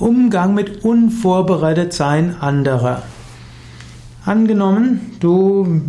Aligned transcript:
Umgang 0.00 0.54
mit 0.54 0.82
Unvorbereitetsein 0.82 2.36
anderer. 2.40 3.02
Angenommen, 4.24 5.16
du 5.20 5.82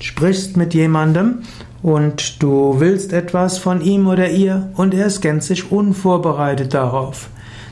sprichst 0.00 0.56
mit 0.56 0.74
jemandem 0.74 1.42
und 1.82 2.42
du 2.42 2.80
willst 2.80 3.12
etwas 3.12 3.58
von 3.58 3.80
ihm 3.80 4.08
oder 4.08 4.30
ihr 4.30 4.70
und 4.74 4.92
er 4.92 5.06
ist 5.06 5.20
gänzlich 5.20 5.70
unvorbereitet 5.70 6.74
darauf. 6.74 7.28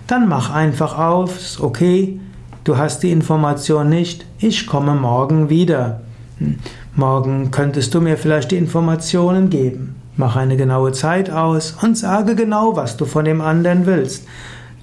Dann 0.06 0.28
mach 0.28 0.50
einfach 0.54 0.96
auf, 0.96 1.58
okay, 1.60 2.20
du 2.62 2.76
hast 2.76 3.02
die 3.02 3.10
Information 3.10 3.88
nicht, 3.88 4.26
ich 4.38 4.68
komme 4.68 4.94
morgen 4.94 5.50
wieder. 5.50 6.00
Hm, 6.38 6.58
morgen 6.94 7.50
könntest 7.50 7.92
du 7.94 8.00
mir 8.00 8.16
vielleicht 8.16 8.52
die 8.52 8.56
Informationen 8.56 9.50
geben. 9.50 9.96
Mach 10.16 10.36
eine 10.36 10.56
genaue 10.56 10.92
Zeit 10.92 11.30
aus 11.30 11.76
und 11.82 11.98
sage 11.98 12.36
genau, 12.36 12.76
was 12.76 12.96
du 12.96 13.04
von 13.04 13.24
dem 13.24 13.40
anderen 13.40 13.86
willst. 13.86 14.26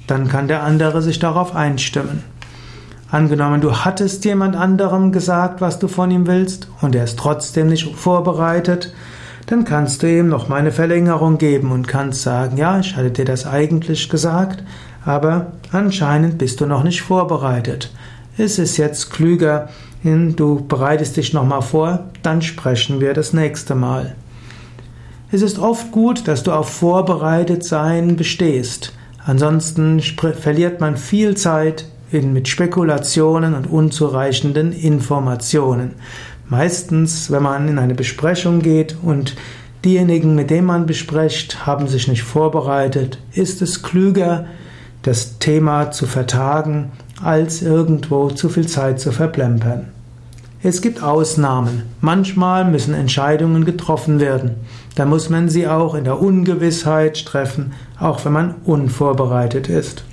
Dann 0.07 0.27
kann 0.27 0.47
der 0.47 0.63
andere 0.63 1.01
sich 1.01 1.19
darauf 1.19 1.55
einstimmen. 1.55 2.23
Angenommen, 3.09 3.61
du 3.61 3.86
hattest 3.86 4.25
jemand 4.25 4.55
anderem 4.55 5.11
gesagt, 5.13 5.61
was 5.61 5.79
du 5.79 5.87
von 5.87 6.11
ihm 6.11 6.27
willst, 6.27 6.68
und 6.82 6.95
er 6.95 7.05
ist 7.05 7.18
trotzdem 7.18 7.68
nicht 7.68 7.95
vorbereitet, 7.95 8.93
dann 9.46 9.63
kannst 9.63 10.04
du 10.04 10.11
ihm 10.11 10.27
noch 10.27 10.49
mal 10.49 10.57
eine 10.57 10.73
Verlängerung 10.73 11.37
geben 11.37 11.71
und 11.71 11.87
kannst 11.87 12.21
sagen, 12.21 12.57
ja, 12.57 12.79
ich 12.79 12.97
hatte 12.97 13.11
dir 13.11 13.23
das 13.23 13.47
eigentlich 13.47 14.09
gesagt, 14.09 14.61
aber 15.05 15.54
anscheinend 15.71 16.37
bist 16.37 16.60
du 16.60 16.65
noch 16.65 16.83
nicht 16.83 17.01
vorbereitet. 17.01 17.91
Es 18.37 18.60
ist 18.60 18.75
jetzt 18.75 19.10
klüger, 19.10 19.69
du 20.04 20.65
bereitest 20.68 21.15
dich 21.15 21.33
noch 21.33 21.46
mal 21.46 21.61
vor, 21.61 22.04
dann 22.24 22.41
sprechen 22.41 22.99
wir 22.99 23.13
das 23.13 23.32
nächste 23.32 23.74
Mal. 23.74 24.15
Es 25.32 25.41
ist 25.41 25.60
oft 25.60 25.93
gut, 25.93 26.27
dass 26.27 26.43
du 26.43 26.51
auf 26.51 26.69
Vorbereitetsein 26.69 28.18
bestehst. 28.18 28.93
Ansonsten 29.27 29.99
verliert 29.99 30.79
man 30.79 30.95
viel 30.95 31.35
Zeit 31.35 31.83
mit 32.13 32.47
Spekulationen 32.47 33.55
und 33.55 33.67
unzureichenden 33.67 34.71
Informationen. 34.71 35.95
Meistens, 36.47 37.29
wenn 37.29 37.43
man 37.43 37.67
in 37.67 37.77
eine 37.77 37.93
Besprechung 37.93 38.61
geht 38.61 38.95
und 39.02 39.35
diejenigen, 39.83 40.33
mit 40.33 40.49
denen 40.49 40.65
man 40.65 40.85
bespricht, 40.85 41.65
haben 41.65 41.89
sich 41.89 42.07
nicht 42.07 42.23
vorbereitet, 42.23 43.19
ist 43.33 43.61
es 43.61 43.83
klüger, 43.83 44.45
das 45.02 45.39
Thema 45.39 45.91
zu 45.91 46.05
vertagen, 46.05 46.93
als 47.21 47.61
irgendwo 47.61 48.30
zu 48.30 48.47
viel 48.47 48.67
Zeit 48.67 49.02
zu 49.02 49.11
verplempern. 49.11 49.89
Es 50.63 50.81
gibt 50.81 51.03
Ausnahmen. 51.03 51.83
Manchmal 52.02 52.66
müssen 52.66 52.95
Entscheidungen 52.95 53.63
getroffen 53.63 54.19
werden. 54.19 54.55
Da 54.95 55.05
muss 55.05 55.30
man 55.30 55.49
sie 55.49 55.67
auch 55.67 55.94
in 55.94 56.03
der 56.03 56.19
Ungewissheit 56.19 57.25
treffen, 57.25 57.73
auch 57.99 58.25
wenn 58.25 58.33
man 58.33 58.55
unvorbereitet 58.66 59.69
ist. 59.69 60.03